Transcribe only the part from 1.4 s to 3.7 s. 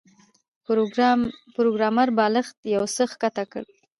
پروګرامر بالښت یو څه ښکته کړ